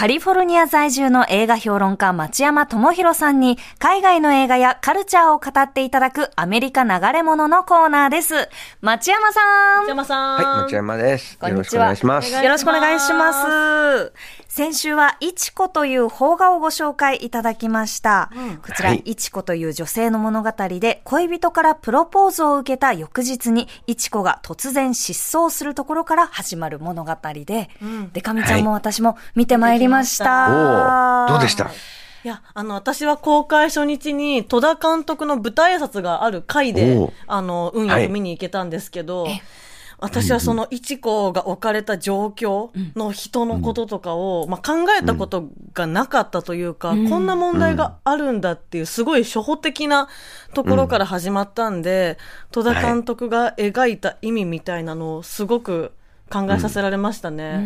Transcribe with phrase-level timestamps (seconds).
[0.00, 8.48] カリフォルニア在住の映画評論家町山智博さんに海外の映画やカルチャーを語っていただくアメリカ流れ物のコーナーです。
[8.80, 9.82] 町山さん。
[9.82, 10.34] 町山さん。
[10.36, 11.36] はい、町山です。
[11.38, 12.32] こんにちはよろしくお願いします。
[12.32, 14.12] よろしくお願いします。
[14.48, 18.30] 先週は、いちこという邦画をご紹介いただきました。
[18.66, 27.70] こちら、はいいちこという女性の物語で、恋人からプロポーズを受けた翌日に、いちこが突然失踪するところから始まる物語で、
[28.12, 31.26] でかみちゃんも私も見てまいりました。
[31.28, 31.70] どうでした？
[32.22, 39.26] いや、あの、私は公開初日に戸田監督の舞台挨拶がある回であの、運よく見に行けたんですけど、
[40.02, 50.08] 私はそのいちこが置かれた状況の人のこととかを、まあ、考えたことがなかったというか、こんな問題があるんだっていう、すごい初歩的な
[50.54, 52.16] ところから始まったんで、
[52.50, 55.92] 戸田監督が描いた意味みたいなのをすごく
[56.30, 57.60] 考えさせられましたね。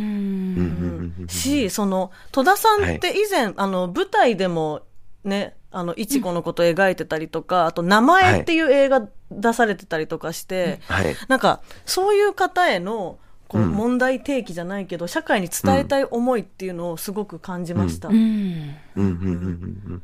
[1.29, 4.83] し、その、戸田さんって以前、あの、舞台でも
[5.23, 11.15] ね、あの、いちこのこと描いてたりとか、あと、名前っていう映画出されてたりとかして、はい。
[11.29, 18.09] なんか、そういう方への、こう、問題提起じゃないけど、社会に伝えたい思いっていうのをすごく感じました。
[18.09, 18.23] でうん。
[18.23, 20.01] うんうんうんうんも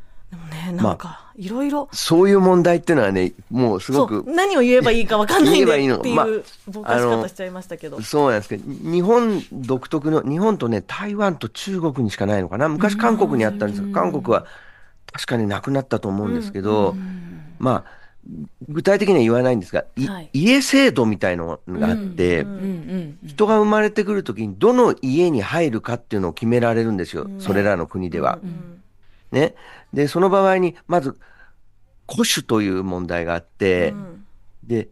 [0.73, 8.01] ね、なんか、いろいろ、そういう問題っていうのはね、もうすごく何を言えばいいかわかんない言えばいいねっていう、のまあぼかし方しちゃいましたけど。
[8.03, 12.69] そうなんですけど、日本独特の、日本とね、台湾と中国にしかないのかな。
[12.69, 14.47] 昔韓国にあったんですが、韓国は
[15.13, 16.95] 確かになくなったと思うんですけど、
[17.59, 18.01] まあ、
[18.69, 27.29] 具体的には言わないんですが、いはい家制度みたいのがあって、うんうん人が生まれてくるときにどの家に入るかっていうのを決められるんですよ。
[27.39, 28.39] それらの国では。
[29.33, 29.55] ね。
[29.93, 31.17] で、その場合に、まず、
[32.11, 33.95] 古種という問題があって、
[34.65, 34.89] で、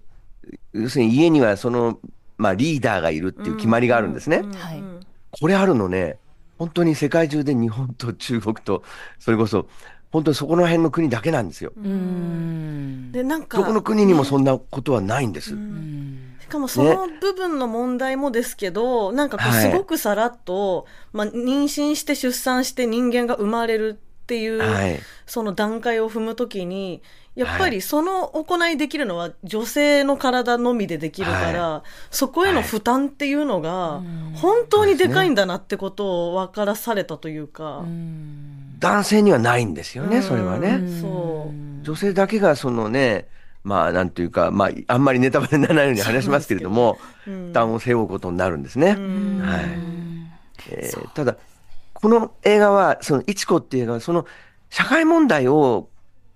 [0.73, 1.99] 要するに家にはその、
[2.37, 4.43] まあリーダーがいるっていう決まりがあるんですね。
[4.55, 4.83] はい。
[5.31, 6.19] これあるのね、
[6.59, 8.83] 本当に世界中で日本と中国と、
[9.19, 9.69] それこそ、
[10.11, 11.73] 本当にそこの辺の国だけなんですよ。
[11.77, 13.13] うん。
[13.13, 15.51] で、なんか、どこの国にもそんなことはないんです。
[15.51, 19.71] しかもその部分の問題もですけど、なんかこうはい。
[19.71, 25.01] すごくさらっと、まあ、妊娠して出産して人間が生まれるっていう、はい。
[25.27, 27.03] その段階を踏むときに、
[27.35, 34.03] やっぱはりその行いできるのは女性の体のみでできるから、そこへの負担っていうのが、
[34.35, 37.85] 本当にでかいんだなってことを分からされたというか、
[38.81, 40.61] 男性にはないんですよね、それはう。
[40.61, 40.81] ね。
[41.83, 43.29] 女性だけがそのね、
[43.65, 48.89] まあなんていうか、まああんまりネタバレにならないように話しますけれども、負担を背負うことになるんですね。
[48.89, 48.99] はい。
[50.71, 51.37] えーただ、
[52.01, 54.25] この映画は、その、いちこっていう映画は、その、
[54.71, 55.89] 社会問題を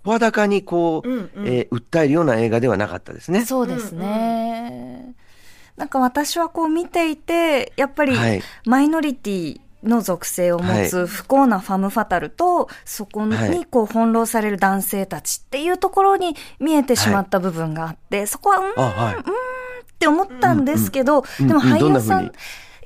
[0.04, 1.46] 声高にこう、うんうん。
[1.46, 3.44] えー訴えるような映画ではなかったですね。
[3.44, 5.14] そうですね。
[5.76, 8.42] なんか私はこう見ていて、やっぱりはい。
[8.66, 13.50] マイノリティの属性を持つ不幸なファムファタルと、そこはい。
[13.50, 19.14] にこう翻弄される男性たちっていうところに見えてしまった部分があって、そこは、うんあ、はい。
[19.16, 19.24] っ
[19.98, 22.32] て思ったんですけど、うんでもうんどんな俳優さん、風に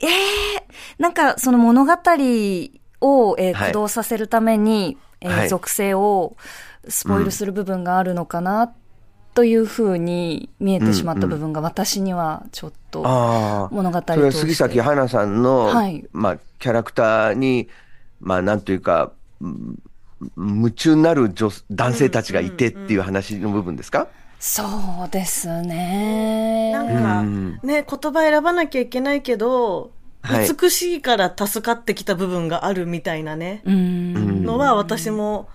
[0.00, 0.66] ええ
[0.98, 3.54] なんかその物語を、えーはい。
[3.54, 5.48] 駆動させるために、えーはい。
[5.48, 6.36] 属性を
[6.88, 8.72] スポイルする部分があるのかな、
[9.34, 13.02] というふうに見えてしまった部分が私にはちょっと。
[13.70, 16.06] 物語とそれは杉咲花さんの、はい。
[16.12, 17.68] まあ、キャラクターに、
[18.20, 19.78] まあ、なんというか、うん
[20.38, 24.08] 夢中になる女男性たちがいてっていう話の部分ですか、
[24.48, 24.62] そ
[25.06, 26.70] うですね。
[26.72, 29.90] なんか、うんね、言葉選ばなきゃいけないけど、
[30.22, 34.44] はい美しいから助かってきた部分があるみたいなね、うん。
[34.44, 35.48] のは私も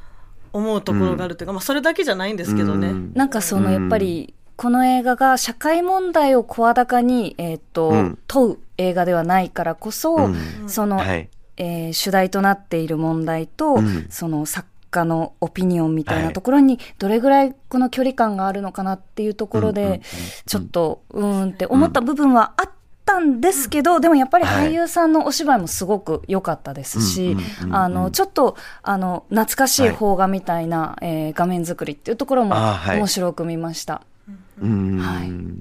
[0.51, 2.89] 思うところがあるというか、まあそれだけじゃないんですけどね。
[2.89, 10.35] うんなんかそのやっぱり、この映画が社会問題を声高に、えっ、と、うん問う映画ではないからこそ、うん
[10.67, 11.29] その、はい。
[11.55, 16.33] えー主題となっている問題と、うんその作家のオピニオンみたいはない。
[16.33, 20.01] ところにどれぐらいこの距離感があるのかなっていうところで、
[20.45, 22.69] ちょっとうーんって思った部分はあっ
[23.05, 27.35] たんですけど、でもやっぱり俳優さんのお芝居もすごく良かったですし、
[27.71, 32.55] あの、ちょっと、あの、懐かしい邦画みたいな、えー画面作りっていうところも
[32.87, 34.01] 面白く見ました。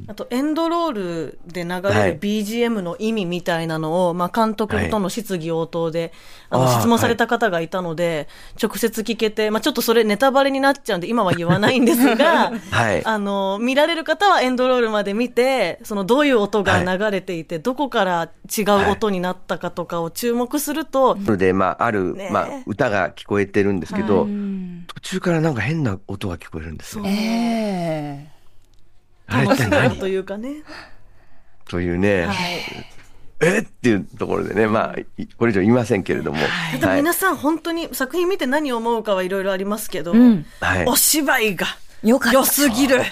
[0.08, 2.08] あと、エンドロールで流はい。
[2.08, 6.12] れる BGM の意味みたいなのを、まあ、監督との質疑応答で、
[6.50, 8.28] あの、あー質問された方がいたので、
[8.62, 13.02] 直接聞けて、まあ、ちょっとそれネタバレになっちゃうんで、今は言わないんですが、 はい。
[13.06, 22.28] あの、見られる方はエンドロールまで見て、その、どういう音が流れていて、どこから違う音になったかとかを注目すると、それで、まあ、ある、ね。
[22.30, 24.84] まあ、歌が聞こえてるんですけど、うん。
[24.88, 27.04] 途中からなんか変な音が聞こえるんですよ。
[27.06, 28.29] えあれって
[29.30, 30.62] 楽しそう何というかね。
[31.68, 32.36] というね、はい。
[33.42, 33.62] えっ？
[33.64, 34.96] ていうところでね、まあ、
[35.38, 36.38] これ以上言いませんけれども。
[36.38, 41.66] はい、でも皆さん本当に作品見て何を思うかはいろいろありますけど、はい、お芝居が
[42.02, 43.02] よすぎる。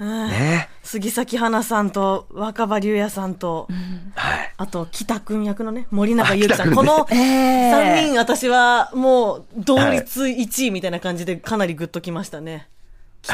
[0.00, 3.66] ね、杉咲花さんと若葉龍也さんと、
[4.14, 12.68] はい、あと北君役のね森永優希さん、ね、この3人、私はもう同率1位みたいな感じでかなりグッときましたね。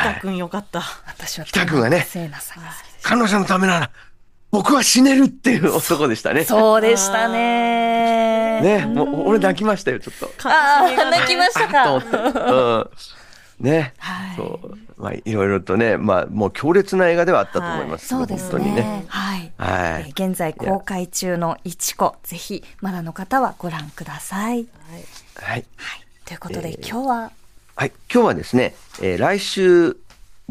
[0.01, 0.83] 北君よかった。
[1.07, 2.07] 私は北君がね、
[3.03, 3.91] 彼女のためなら
[4.51, 6.45] 僕は死ねるっていう男でしたね。
[6.45, 8.61] そうでしたね。
[8.61, 10.49] ね、もう俺泣きましたよ、ちょっと。
[10.49, 11.95] ああ、泣きましたか。
[11.95, 12.91] うん
[13.61, 18.15] ね、はい、そうまあいろいろとね、まあもう強烈な映画ではあったと思います。
[18.15, 18.75] はい、そうですね。
[18.75, 19.53] ねはい。
[19.57, 24.67] はい、現在公開中のいちこ、ぜひまだの方はご覧ください。
[25.37, 25.57] はい。
[25.57, 25.65] はい。
[26.25, 27.33] ということで、えー、今日は
[27.77, 29.97] はい、今日はですね、えー、来週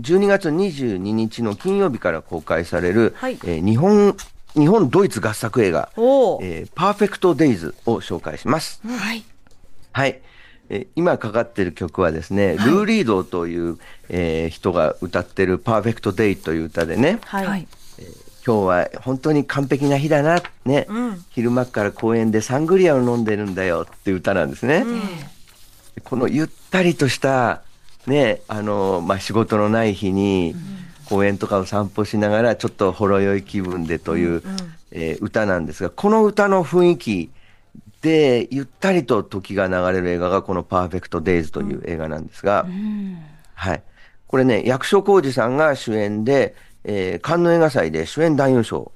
[0.02, 4.18] 12月22日の金曜日から公開される、はい、えー、日本
[4.56, 8.82] 日本ドイツ合作映画、えー、パーフェクトデイズを紹介します。
[8.86, 9.24] はい。
[9.94, 10.22] はい。
[10.70, 13.78] え今かかってる曲はですね、はい、ルー・リードという、
[14.10, 17.68] えー、人が歌ってるパーフェクトデイという歌でね、はい。
[18.00, 18.06] えー、
[18.46, 24.84] 今日は本当に完璧な日だな、ね、うん、昼間から公園でサングリアを飲んでるんだよっていう歌なんですね。
[24.86, 25.02] うん、
[26.04, 27.62] このゆったりとした
[28.08, 30.56] ね、あの、まあ、仕事のない日に、
[31.06, 34.42] 公園とかを散歩しながら、ちょっとほろ酔い気分でという、うんうん、
[34.92, 37.32] えー、歌なんですが、この歌の雰囲気
[38.02, 43.18] で、ゆったりと時が流れる映画が、このパーフェクトデイズという映画なんですが、うん、
[43.54, 43.84] はい。
[44.28, 48.92] これね、役所広司さんが主演で、えー、カンヌ映画祭で主演男優賞。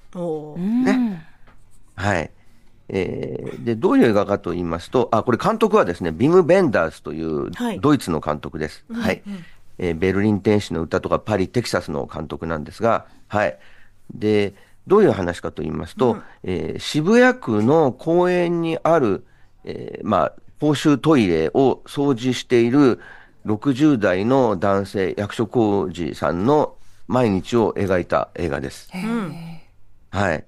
[0.57, 1.25] ね。
[1.95, 2.31] はい。
[2.89, 7.51] えー、で、どういう映画かと言いますと、あ、これ監督はですね、ビム・ベンダースという
[7.81, 8.85] ドイツの監督です。
[8.91, 9.01] はい。
[9.01, 9.23] はい、
[9.77, 13.57] えー、ベルリン天使の歌とかパリ、テキサスの監督なんですが、はい。
[14.13, 14.53] で、
[14.87, 19.25] どういう話かと言いますと、うん、えー、渋谷区の公園にある、
[19.65, 22.99] えー、まあ、公衆トイレを掃除している
[23.45, 26.75] 60代の男性、役所広司さんの
[27.07, 28.89] 毎日を描いた映画です。
[30.09, 30.45] はい。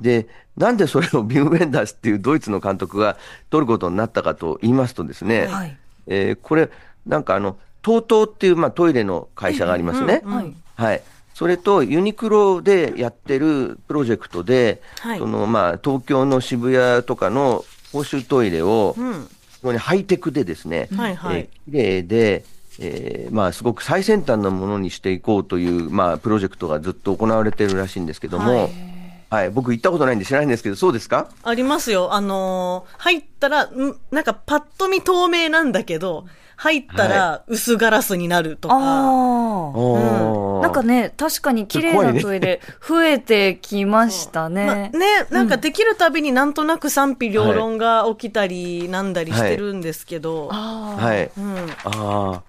[0.00, 0.26] で、
[0.56, 3.16] なんでそれを ビム・ベンダースっていうドイツの監督が
[3.50, 5.76] 撮ることになったかと言いますとですね、はい、
[6.06, 6.70] えー、これ、
[7.06, 10.22] なんかあの、TOTO っていう、まあ、トイレの会社がありますね。
[10.24, 11.02] はい、はい。
[11.34, 17.62] それとユニクロでやってるプロジェクトで、はい、そのまあ東京の渋谷とかの
[17.92, 19.28] 公衆トイレを、うん、
[19.62, 22.44] こにハイテクでですね、はいはい、えー、綺麗で、
[22.78, 28.95] えー、まあすごく最先端なものにしていこうという、まあ、プロジェクトがずっと行われてるらしいんですけども、はい
[29.28, 31.28] はい、僕行ったことないんで知らないんですけど、そうですか？
[31.42, 32.14] ありますよ。
[32.14, 36.26] あのー、入ったら、んなんかパッと見透明なんだけど、
[36.58, 38.74] 入ったら薄ガラスになるとか。
[38.76, 44.90] はい、うん、なんかね、確かに綺麗なトイレ増えてきましたね。
[44.92, 50.48] まね、なんかできるたびになんとなく賛否両論が起きたりなんだりしてるんですけど。
[50.48, 51.30] はい。
[51.38, 52.42] うん、ああ。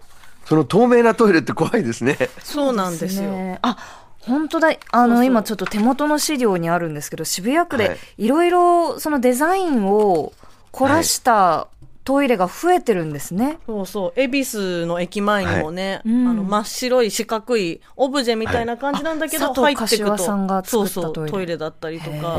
[0.45, 2.17] その透明なトイレって怖いですね。
[2.41, 3.57] そうなんですよ。
[3.61, 4.69] あ本当だ。
[4.91, 8.27] あの、今ちょっと手元の資料にあるんですけど、渋谷区でい。
[8.27, 10.33] ろいろそのデザインを
[10.71, 11.67] 凝らした
[12.03, 13.57] トイレが増えてるんですね。
[13.65, 14.19] そうそう。
[14.19, 20.17] 恵比寿の駅前にもね、はい、あの真っ白い四角いオブジェみたいな感じなんだけど、はい、入ってくと、
[20.63, 21.13] そうそう。
[21.13, 22.37] トイレだったりとか。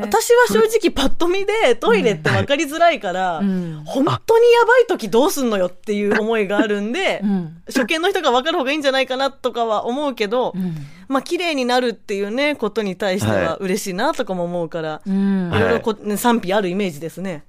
[0.00, 10.74] 私は正直パッと見でトイレって分かりづらいから、うん、本当にやばい時どうすんのよっていう思いがあるんで、うん、初見の人が分かる方がいいんじゃないかなとかは思うけど、うん、
[11.08, 17.44] まあ綺麗になるっていうね、ことに対しては嬉しいなとかも思うから、いろいろこ、ね、賛否あるイメージですね。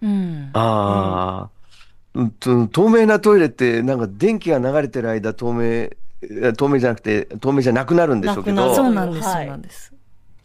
[0.53, 1.49] ああ。
[1.49, 1.59] あ
[2.39, 5.89] 透明なトイレって、なんか電気が流れてる間、透明、
[6.53, 8.15] 透明じゃなくて、透明じゃなくなる。
[8.15, 8.75] んでしょうけど。
[8.75, 9.93] そうなんです、そうなんです。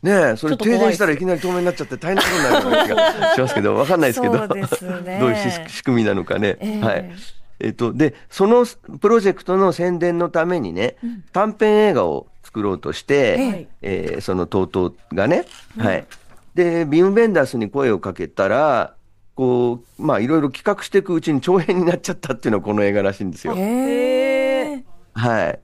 [0.05, 6.59] ねえ、それ停電したらいきなり透明になっちゃって大変なことになるような気がしますけど、わかんないですけど、どういう仕組みなのかね。
[6.61, 7.11] えー、はい。
[7.59, 8.67] えっと、で、その
[9.01, 15.47] プロジェクトの宣伝のためにね、うん、短編映画を作ろうとして、えー、その TOTO がね、
[15.79, 16.07] はい。
[16.55, 18.95] で、ビームベンダースに声をかけたら、
[19.35, 23.55] こう、まあいろいろ企画していくうちに長編になっちゃったっていうのはこの映画らしいんですよ。
[23.57, 24.85] へ
[25.15, 25.61] はい。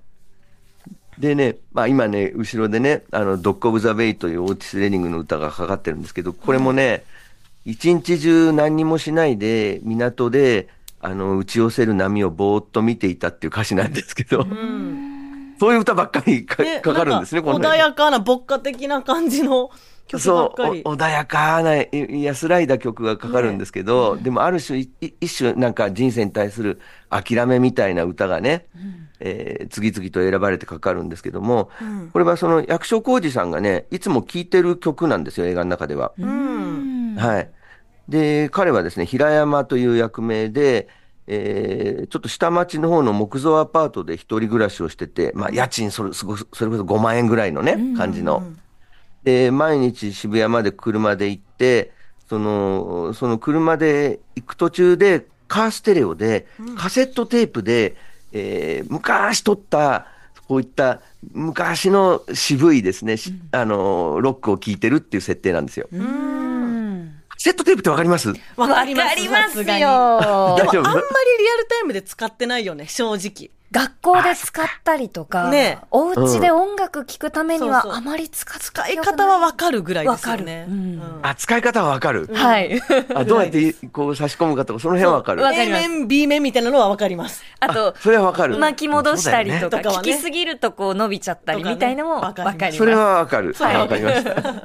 [1.20, 7.04] でね、まあ今ね、後ろでね、あの、ドッグ・オブ・ザ・ベイというオーティス・レーニングの歌がかかってるんですけど、これもね、
[7.66, 10.68] 一日中何にもしないで、港で、
[11.02, 14.46] あの、打ち寄せる波をぼーっと見ていたっていう歌詞なんですけど、
[15.60, 19.70] そういう歌ばっかりか,、ねかかるんですね、なんか穏やかな牧歌的な感じの
[20.08, 20.82] 曲ばっかり。
[20.82, 21.88] そう、お穏やかな、い
[22.22, 24.90] 安らいだ曲がかかるんですけど、でもある種、い
[25.20, 28.66] 一種なんか人生に対する諦めみたいな歌がね、
[29.20, 31.70] えー次々と選ばれてかかるんですけども、
[32.12, 36.12] これはその役所広司さんがね、いつも聴いてる曲なんですよ、映画の中では。
[36.18, 37.14] うん。
[37.16, 37.50] はい。
[38.08, 40.88] で、彼はですね、平山という役名で、
[41.32, 48.42] えーちょっと下町の方の木造アパートで一人暮らしをしてて、まあ、家賃それ、それこそ5万円ぐらいのね、感じの。
[49.22, 51.92] で、毎日渋谷まで車で行って、
[52.28, 56.46] その、その車で行く途中で、カーステレオで、
[56.76, 57.94] カセットテープで、
[58.32, 60.06] えー昔撮った、
[60.48, 61.00] こういった
[61.32, 65.86] 昔の渋いですね、しあの、ロックを聴いてるっていう設定なんですよ。
[65.92, 66.29] うん。
[67.40, 68.28] カセットテープってわかります？
[68.56, 69.88] わかりますわかりますさすがによ。
[69.88, 70.88] 大丈夫？
[70.88, 71.00] あんまり
[71.42, 73.50] リアルタイムで使ってないよね、正直。
[73.72, 80.60] 学校で使ったりとか、ねお家で音楽聴くためにはあまり使った使い方はわかるぐらいですよね。
[80.60, 82.28] わかるうんあ、使い方はわかる。
[82.32, 82.80] はい。
[83.14, 85.44] あどうやってこう差し込むかとか、その辺はわかる。
[85.44, 87.42] A 面、B 面みたいなのはわかります。
[87.60, 88.58] あと、それはわかる。
[88.58, 92.78] 巻き戻したりとか、聞きすぎるとこう伸びちゃったりみたいのもわとかります。
[92.78, 93.54] それはわかる。
[93.54, 94.64] それはわかりました。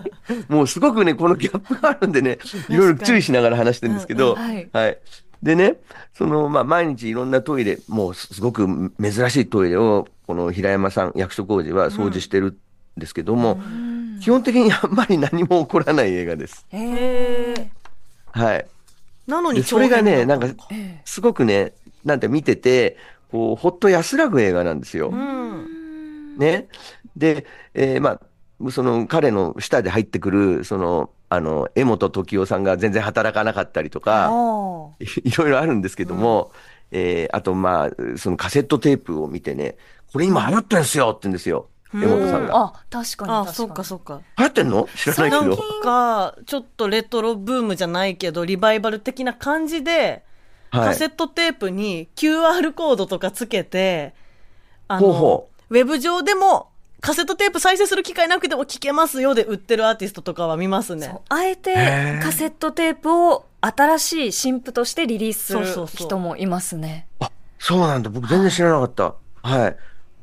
[0.50, 4.98] もうすごくね、このギャップがあるんでね、いろいろ注意しながら話してるんですけど、うんうんはいはい。
[5.46, 5.75] でね、
[6.16, 12.54] その、まあ、毎日いろんなトイレ、もうすごく珍しいトイレを、この平山さん、役所広司は掃除してる
[12.98, 13.60] んですけども、
[14.22, 16.66] 基本的にあんまり何も起こらない映画です。
[16.72, 17.68] へー
[18.32, 18.66] はい。
[19.28, 20.48] なのにでそれがね、なんか、
[21.06, 21.74] すごくね、
[22.04, 22.98] なんて見てて、
[23.32, 25.10] こう、ほっと安らぐ映画なんですよ。
[25.10, 26.38] うん。
[26.40, 26.70] ね。
[27.16, 28.20] で、えーま
[28.66, 34.32] あ、その彼の下で入ってくる、その、あの、江本時生さんが全然働かなかったりとか、
[35.00, 36.51] い いろいろあるんですけども、
[36.91, 39.77] えーあと、まあ、そのカセットテープを見てね、
[40.13, 41.67] これ今流行ってんすよって言うんですよ。
[41.94, 42.55] 江本さんが。
[42.58, 43.32] あ、確かに確かに。
[43.50, 44.22] あ、そっかそっか。
[44.38, 44.88] 流行ってんの？
[44.96, 45.58] 知らないけなんど。
[45.82, 50.24] か、ちょっとレトロブームじゃないけど、リバイバル的な感じで、
[50.72, 51.05] はいカセ。
[51.05, 54.13] ットテープに QR コードとかつけて、
[54.88, 56.70] あの、ほうほウェブ上でも、
[57.06, 61.22] カセットテープ再生する機会なくても聞けますよで売ってるアーティストとかは見ますねそう。
[61.30, 67.08] あえてカセットテープを新しい新譜としてリリースするそうそうそう人もいますね。
[67.20, 68.10] あ、そうなんだ。
[68.10, 69.16] 僕全然知らなかった。
[69.42, 69.78] はい。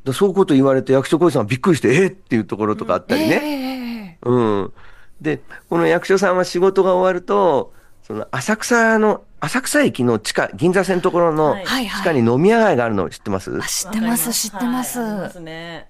[0.05, 2.09] でそういうこと言われて役所広司さんはびっくりして、えー？
[2.09, 4.19] っていうところとかあったりね。
[4.25, 4.73] えうん。
[5.21, 7.73] で、この役所さんは仕事が終わると、
[8.03, 14.99] その浅草の、浅草駅の地下、銀座線のところのはいはい地下に飲み屋街があるの知ってます、あ知ってます、知ってます。
[14.99, 15.89] はいますね。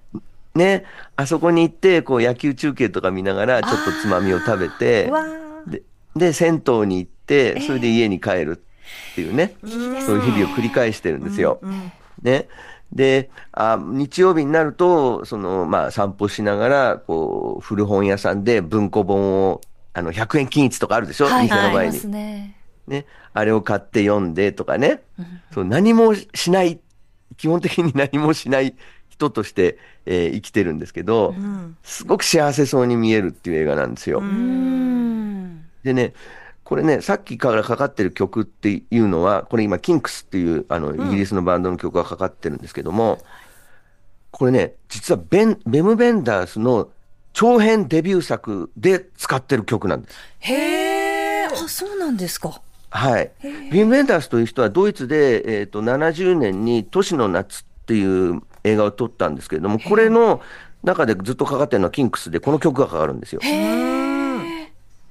[0.55, 0.85] ね。
[1.15, 5.11] あそこに行って、こう野球中継とか見ながら、ちょっとつまみを食べて
[5.67, 5.83] で、
[6.15, 8.61] で、銭湯に行って、それで家に帰る
[9.11, 11.59] っていうね、いいですそういう日々を繰り返してるんですよ。
[12.21, 12.47] ね。
[12.91, 19.61] で、あ日曜日になると、その、まあ、散歩しながら、こう、古本屋さんで文庫本を、
[19.93, 22.07] あの、100円均一とかあるでしょ、はい、店の前に。
[22.11, 22.55] ね。
[22.87, 23.05] ね。
[23.33, 25.01] あれを買って読んでとかね。
[25.51, 26.79] そう何もしない、
[27.37, 28.75] 基本的に何もしない
[29.13, 31.77] 人として、えー生きてるんですけど、うん。
[31.83, 34.19] すごく幸せそうに見えるっていう映画なんですよ。
[34.19, 35.65] うーん。
[35.83, 36.13] でね、
[36.63, 43.19] これね、さっきからかかってる曲っていうのは、これ今、キンクスっていう、あの、イギリスのバンドの曲がかかってるんですけども、
[44.31, 46.89] これね、実はベン、ベム・ベンダースの
[47.33, 50.15] 長編デビュー作で使ってる曲なんです。
[50.39, 51.45] へえ。
[51.45, 52.61] あ、そうなんですか。
[52.89, 53.31] はい。
[53.71, 60.41] ビン・ベンダースという人はドイツで、えっ、と、70年に都市の夏っていう映画を撮ったんですけれども、これの
[60.83, 63.41] 中でずっとかかってるのはキンクスで、この曲がかかるんですよ。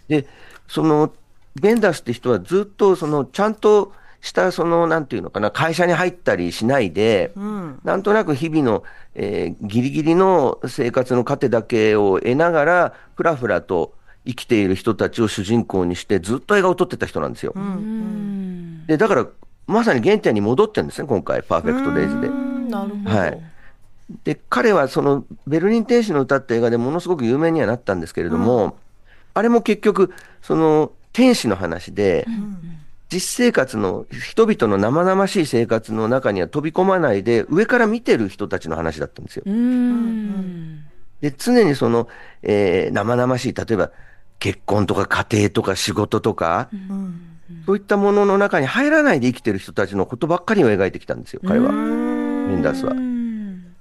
[0.08, 0.26] で、
[0.68, 1.12] その、
[1.60, 7.80] ベンダースって人はずっと、その、ちゃんとした、その、なんていうのかな、会社に入ったりしないで、うん。
[7.84, 13.94] なんとなく日々の、えーギリギリの生活の糧だけを得ながら、ふらふらと
[14.26, 17.52] 生きている人たちを主人公にして、ずっと映画を撮ってた人なんですよ。
[17.54, 18.86] うーん。
[18.86, 19.26] で、だから、
[19.66, 22.30] まさに原点に戻ってるんですね、今回、パーフェクトデイズでう。
[22.30, 23.16] んなるほど。
[23.16, 23.40] はい。
[24.24, 28.76] で、彼はその、ベルリン天使の歌って映画でものすごく有名にはなったんですけれども、
[29.34, 30.12] あれも結局、
[30.42, 32.26] その、天使の話で、
[33.10, 39.42] 実生活の、人々の生々しい生活の中には飛び込まないで、上から見てる人たちの話だったんですよ。
[41.20, 42.08] で、常にその、
[42.42, 43.90] えー生々しい、例えば、
[44.38, 46.68] 結婚とか家庭とか仕事とか、
[47.66, 51.70] そういったものの中に入らないで生きてる人たちのことばっかりを描いてきたんですよ、彼は。
[52.52, 52.96] メンダースはう。
[52.96, 53.74] ん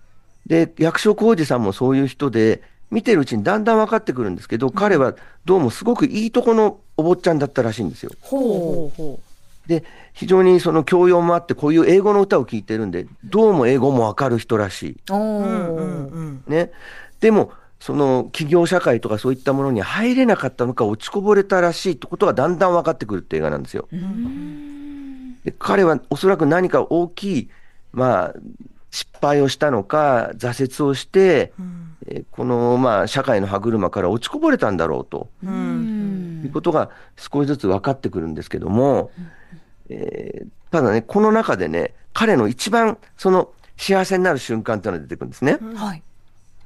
[0.46, 8.12] で、役所広司さんもそういう人で、見てるうちにだんだん分かってくるんですけど、彼はどうもすごくいいとこのお坊ちゃんだったらしいんですよ。
[8.20, 9.20] ほうほうほ
[9.68, 14.98] で、非常にその教養もあって、こういう英語の歌を聴いてるんで、どうも英語もわかる人らしい。
[16.48, 16.72] ね。
[17.22, 23.88] でも、その企業社会とかそういったものに入れなかったのか落ちこぼれたらしいってことがだんだん分かってくるって映画なんですよ。
[25.44, 27.50] で彼はおそらく何か大きい、
[27.94, 28.34] まあ、
[28.90, 31.54] 失敗をしたのか、挫折をして、
[32.08, 39.12] えーこの、まあ、社会の歯車から落ちこぼれたんだろうとうんいうことが少しずつ分かってくるんですけども、
[39.90, 45.58] えーただね、この中でね、彼の一番その幸せになる瞬間っていうのが出てくるんですね。
[45.76, 46.04] はい。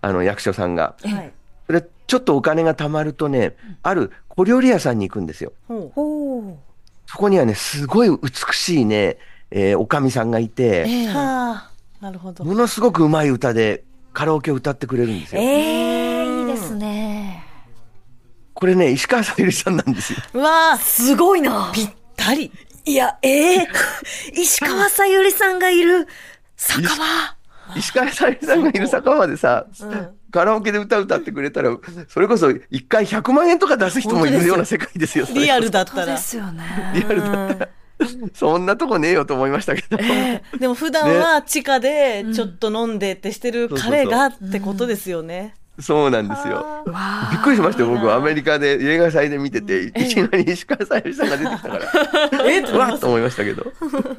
[0.02, 0.96] あの役所さんが。
[1.04, 1.32] はい。
[1.66, 5.54] それちょっとお金が貯まるとね、ある小料理屋さんに行くんですよ。
[7.08, 9.18] そこにはね、すごい美しいね、
[9.58, 11.72] えーおかみさんがいて、ええはあ、
[12.02, 12.44] なるほど。
[12.44, 15.42] ものすごくうまい歌でカラオケを歌ってくれるんですよ。
[15.42, 17.42] ええいいですね。
[18.54, 20.20] これね、石川さゆりさんなんですよ。
[20.34, 21.72] うわあ、すごいな。
[21.74, 22.52] ぴったり。
[22.84, 23.68] いや、ええ
[24.36, 26.06] 石川さゆりさんがいる
[26.58, 26.94] 酒場。
[27.78, 31.70] 石川さゆりさんがいる酒場でさ、うんカラオケで歌歌ってくれたら、
[32.10, 35.26] それこそ一回100万円とか出す人もいるような世界ですよ。
[35.34, 36.06] リアルだったら。
[36.06, 36.92] そうですよね。
[36.94, 37.70] リアルだったら。
[38.34, 39.98] そんなとこねえよと思いましたけど。
[40.60, 45.56] でも普段は地下でちょっと飲んでってしてる彼がってことですよね。
[45.80, 46.84] そうなんですよ。
[47.32, 53.64] びっくりしましたよ、僕はアメリカで映画祭で見てて、いきなり石川さゆりさんが出てきたから、 えっうわっと思いましたけど。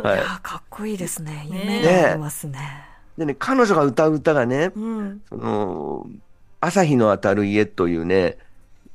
[0.03, 1.47] はあかっこいいですね。
[1.51, 2.59] ね夢がありますね。
[3.17, 3.21] い。
[3.21, 5.23] でね、彼女が歌う歌がね、うん。
[5.31, 6.07] その、
[6.61, 8.37] 朝日の当たる家というね、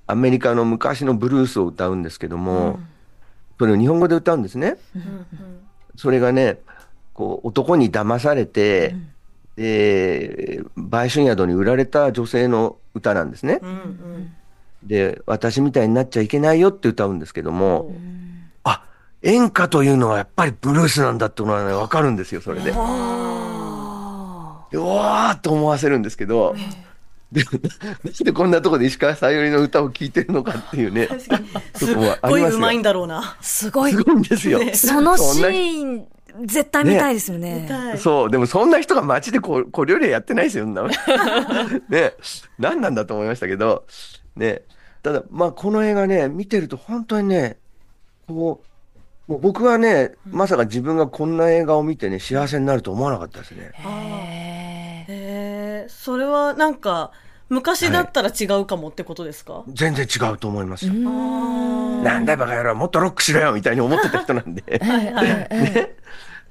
[0.06, 2.80] アメリカの昔のブルースを歌うんですけども、
[3.62, 4.78] それを日本語で歌うんですね。
[5.96, 6.58] それがね、
[7.14, 8.96] こう、男に騙されて、
[9.56, 13.60] で、売春宿に売られた女性の歌なんですね。
[13.62, 14.32] うんうん。
[14.82, 17.94] で、私みたいになっちゃいけないよって歌うんですけども、
[18.64, 18.84] あ、
[19.22, 22.72] 演歌というのはやっぱりブルースなんだってのはね、わかるんですよ、それで。
[22.72, 26.56] で、わーっと思わせるんですけど、
[27.32, 27.52] で、な
[27.92, 31.08] んでこんなとこで石川さゆりの歌を聴いてるのかっていうね、
[31.74, 32.06] そすご
[32.38, 32.50] い。
[32.50, 33.22] うまいんだろうな。
[33.22, 33.92] ーすごい。
[33.92, 34.04] す。
[34.04, 34.60] ごいんですよ。
[34.76, 36.08] そのシーン、
[36.46, 37.68] 絶対見たいですよね。
[37.70, 37.98] はい。
[37.98, 40.84] そう、でもそんな人が街でこ小料理屋やってないですよ、そんな。
[40.84, 40.90] の
[41.90, 42.14] ね、
[42.60, 43.86] 何なんだと思いましたけど、
[44.36, 44.64] ね、
[45.02, 47.58] ただ、まあ、この映画ね、見てると本当にね、
[48.28, 48.62] こ
[49.28, 53.72] う、もう僕はね、まさか自分がこんな映画を見てね、幸せになると思わなかったですね。
[53.74, 54.71] へー
[55.90, 57.12] それはなんか、
[57.50, 60.94] 昔だったら違うかもってことですか、全然違うと思いますよ。
[60.94, 64.64] うんなんだよバカ野郎、もっとロックしろよみたいに思ってた人なんで。
[64.80, 65.96] ね、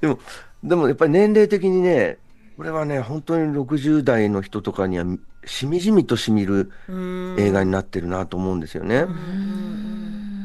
[0.00, 0.18] でも、
[0.62, 2.18] でもやっぱり年齢的にね、
[2.58, 5.06] これはね、本当に60代の人とかには
[5.46, 9.06] しみじみとしみるうん映画になってるなと思うんですよね。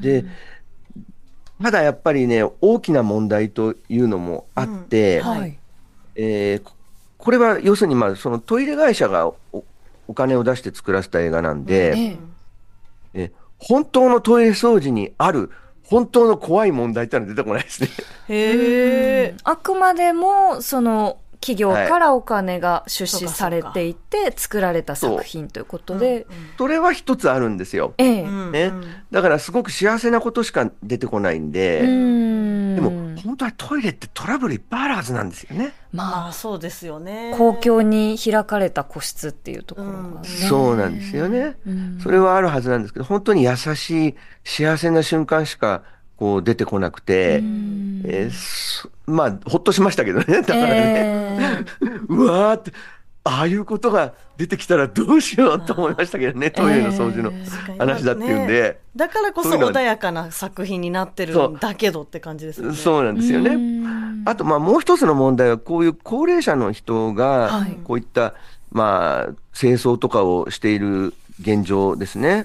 [0.02, 0.24] で、
[1.62, 5.60] ただやっぱりね、大きな問題というのもあって、はい。
[6.16, 6.75] えー
[7.26, 9.64] ここれは要するにまあそのトイレ会社がお
[10.08, 12.18] お金を出して作らせた映画なんで、ええ
[13.16, 15.50] え本当のトイレ掃除にある
[15.82, 17.90] 本当の怖い問題ってのは出てこないですね。
[18.30, 19.36] へえ。
[19.44, 26.26] あくまでも、その、企業からお金が出資されていて、作られた作品ということで、
[26.58, 27.94] それは一つあるんですよ。
[28.00, 28.22] ええ。
[28.24, 28.72] うんね。
[29.12, 35.74] だからすごく幸せなことしか出てこないんで、うんでも本当はトイレってトラブルいっぱいあるはずなんですよね。
[35.92, 37.34] まあ、まあそうですよね。
[37.36, 40.28] 公共に開かれた個室っていうところがね。
[40.28, 41.58] そうなんですよね。
[41.66, 45.84] うんそれはあるはずなんですけど、本当に優しい幸せな瞬間しか
[46.18, 50.42] こう出てこなくて、うんえーそまあ、ほっとしましたけどね。
[50.42, 51.66] だからね、え
[52.08, 52.72] うわーって、
[53.28, 57.34] ああいうことが出てきたらどうしようと思いましたけどね、トイレの掃除の
[57.80, 62.76] 話だっていうんで、だからこそ穏やかな作品になってるんだけどって感じですよね。
[62.76, 63.58] そうなんですよね。
[63.58, 63.88] ね
[64.26, 68.36] あと、まあ、もう一つの問題は、こういう高齢者の人がはい、こういった、
[68.72, 72.44] まあ、清掃とかをしている現状ですね。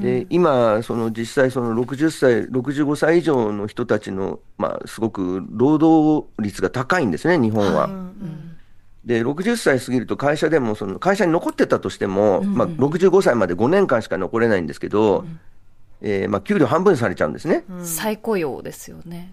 [0.00, 7.90] で、今、その実際、その60歳、65歳以上の人たちの、まあ、すごく労働率が高いんですね、日本は。
[9.04, 15.24] で、60歳過ぎると会社でも、その会社に残ってたとしても、まあ、65歳まで5年間しか残れないんですけど、
[16.00, 17.64] えーまあ、給料半分されちゃうんですね。
[17.82, 19.32] 再雇用ですよね。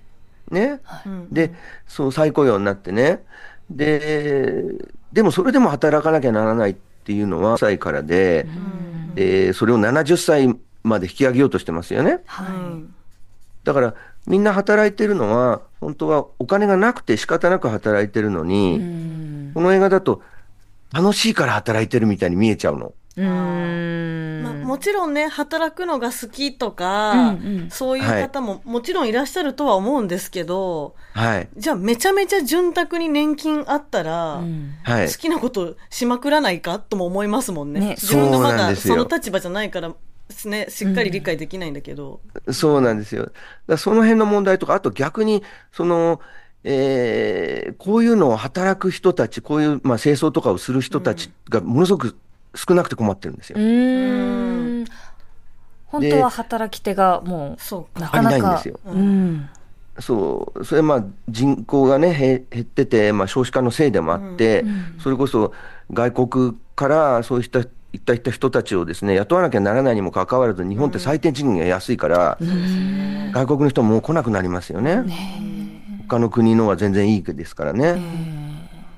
[0.49, 0.81] ね。
[1.05, 1.53] うんで、
[1.88, 3.23] そう再雇用になってね。
[3.69, 4.63] で、
[5.13, 8.47] でもそれでも働かなきゃならないっていうのは歳からで、
[9.15, 10.53] で、それを70歳
[10.84, 12.19] まで引き上げようとしてますよね。
[12.25, 12.45] は
[13.63, 13.93] だから、
[14.27, 18.79] みんな働いてるのは、本当はお金がなくて仕方なく働いてるのに。
[19.53, 20.21] この映画だと、
[20.93, 22.93] 楽しいから働いてるみたいに見えちゃうの。
[23.17, 31.49] うんまあ、もちろんね、働くのが好きとか、うんうんそういう方ももちろんいらっしゃるとは思うんですけど、はい。
[31.57, 35.13] じゃあめちゃめちゃ潤沢に年金あったら、うんはい好。
[35.13, 37.79] きなことしまくらないかとも思いますもんね。
[37.81, 39.93] ね自分がまだその立場じゃないから、
[40.49, 42.21] ね、しっかり理解できないんだけど。
[42.51, 43.32] そうなんですよ。
[43.67, 46.21] だその辺の問題とか、あと逆に、その、
[46.63, 52.15] えーこういうのを働く人たち、こういう、まあ、清掃とかをする人たちがものすごく
[52.56, 53.58] 少なくて困ってるんですよ。
[53.58, 54.86] うーん。
[55.88, 58.13] 本当は働き手がもそうう、なか。
[58.13, 58.80] かな足りないんかですよ。
[58.86, 59.49] うん。
[59.99, 64.63] そう、それまあ人口がね、へ減ってて、まあ少子化のせいでもあって、
[64.99, 65.54] それこそ
[65.91, 67.62] 外国からそうした、
[67.93, 72.38] いったいった人たちをですね、雇わなきゃならないにもかかわらず、日本って最低賃金が安いから、
[73.34, 75.04] 外国の人ももう来なくなりますよね。
[76.08, 77.93] 他の国のは全然いいですからね。
[77.93, 78.04] だか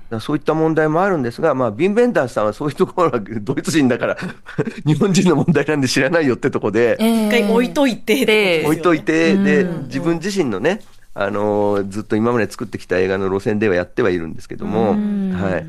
[0.09, 4.17] らそういった問題もあるんですが、まあ、ビン・ベンダースさんはそういうところは ドイツ人だから、
[4.85, 9.83] 日本人の問題なんで知らないよってとこで、一回置いといて、で置いといて、で、うん。
[9.85, 10.81] 自分自身のね、
[11.15, 15.31] あのーずっと今まで作ってきた映画の路線ではやってはいるんですけども、うん。
[15.31, 15.65] はい。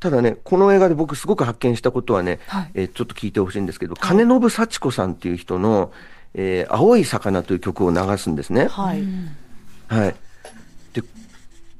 [0.00, 5.92] ただね、この映画で僕すごく発見したことはね、はいえーちょっと聞いてほしいんですけど、金信幸子さんっていう人の、
[6.34, 8.66] えー青い魚という曲を流すんですね。
[8.68, 9.02] はい。
[9.88, 10.14] はい。
[10.92, 11.02] で、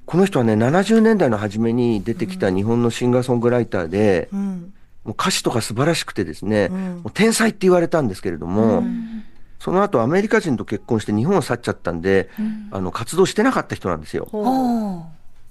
[0.07, 4.73] この人はね、70年代の初めに出てきた日本のシンガーソングライターで、うん。
[5.05, 8.83] もう歌詞とか素晴らしくてですね、んもう天才って言われたんですけれども、
[9.61, 12.29] その後アメリカ人と結婚して日本を去っちゃったんで、
[12.73, 14.29] あの、活動してなかった人なんですよ。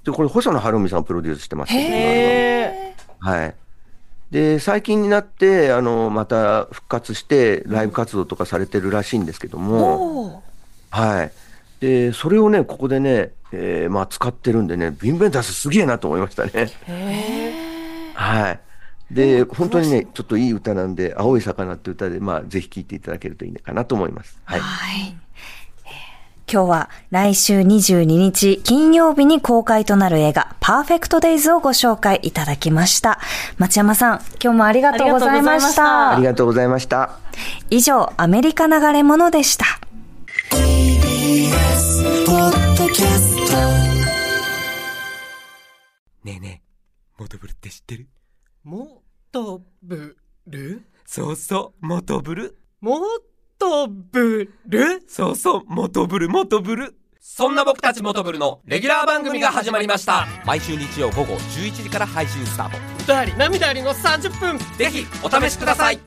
[0.05, 3.55] で、これ、細野晴臣さんをプロデュースしてますけど、へはい。
[4.31, 10.43] で、最近になって、あの、また復活して、ライブ活動とかされてるらしいんですけども、
[10.91, 11.31] はい。
[11.79, 16.51] で、それをね、ここでね、えーまあ、使ってるんでね、ビンベンダースすげえなと思いましたね。
[18.13, 18.59] はい。
[19.11, 24.39] で、本当にね、ちょっといい歌なんで、青い魚って歌で、まあ、ぜひ聴いていただけるといいかなと思います。
[24.45, 24.59] はい。
[24.59, 25.24] はい。
[26.51, 33.19] 今日は来週22日金曜日に公開となる映画パーフェクトデイズをご紹介いただきました。
[33.57, 37.69] 町山さん、今日もありがとうございましありがとうございましたありがとうございました。
[37.71, 39.65] 以上、アメリカ流れ物でした。
[46.23, 48.07] ねえねえ、モトブルって知ってる？
[48.63, 50.15] もとぶ
[50.47, 52.57] るそうそう、モトブル。
[52.81, 52.99] も
[53.65, 56.95] とぶるそうそう、モトブル、モトブル。
[57.19, 60.27] そんな僕たちモトブルのレギュラー番組が始まりました。
[60.45, 62.77] 毎週日曜午後11時から配信スタート。
[63.01, 65.99] 歌あり涙ありの30分ぜひ、お試しください。